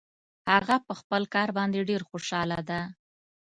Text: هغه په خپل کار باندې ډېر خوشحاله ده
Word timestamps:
هغه 0.51 0.75
په 0.87 0.93
خپل 0.99 1.21
کار 1.33 1.49
باندې 1.57 1.87
ډېر 1.89 2.01
خوشحاله 2.09 2.59
ده 2.69 2.81